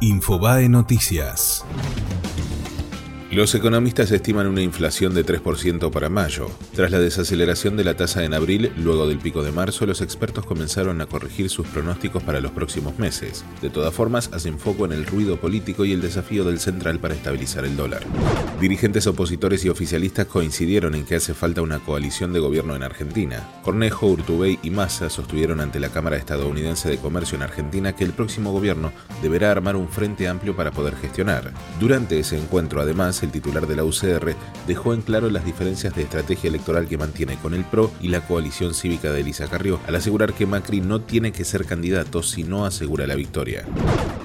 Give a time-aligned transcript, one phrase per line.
[0.00, 1.64] Infobae Noticias.
[3.30, 6.50] Los economistas estiman una inflación de 3% para mayo.
[6.74, 10.46] Tras la desaceleración de la tasa en abril, luego del pico de marzo, los expertos
[10.46, 13.44] comenzaron a corregir sus pronósticos para los próximos meses.
[13.60, 17.12] De todas formas, hacen foco en el ruido político y el desafío del central para
[17.12, 18.02] estabilizar el dólar.
[18.62, 23.46] Dirigentes opositores y oficialistas coincidieron en que hace falta una coalición de gobierno en Argentina.
[23.62, 28.14] Cornejo, Urtubey y Massa sostuvieron ante la Cámara Estadounidense de Comercio en Argentina que el
[28.14, 28.90] próximo gobierno
[29.20, 31.52] deberá armar un frente amplio para poder gestionar.
[31.78, 34.34] Durante ese encuentro, además, el titular de la UCR,
[34.66, 38.26] dejó en claro las diferencias de estrategia electoral que mantiene con el PRO y la
[38.26, 42.44] coalición cívica de Elisa Carrió, al asegurar que Macri no tiene que ser candidato si
[42.44, 43.64] no asegura la victoria.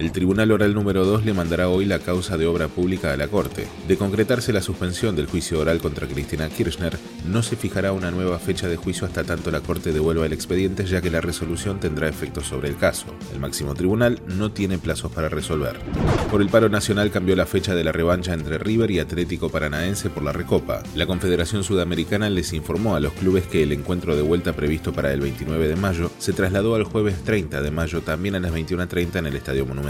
[0.00, 3.28] El Tribunal Oral número 2 le mandará hoy la causa de obra pública a la
[3.28, 3.68] Corte.
[3.86, 8.38] De concretarse la suspensión del juicio oral contra Cristina Kirchner, no se fijará una nueva
[8.38, 12.08] fecha de juicio hasta tanto la Corte devuelva el expediente, ya que la resolución tendrá
[12.08, 13.14] efectos sobre el caso.
[13.34, 15.78] El máximo tribunal no tiene plazos para resolver.
[16.30, 20.08] Por el paro nacional cambió la fecha de la revancha entre River y Atlético Paranaense
[20.08, 20.82] por la Recopa.
[20.94, 25.12] La Confederación Sudamericana les informó a los clubes que el encuentro de vuelta previsto para
[25.12, 29.18] el 29 de mayo se trasladó al jueves 30 de mayo también a las 21.30
[29.18, 29.89] en el Estadio Monumental.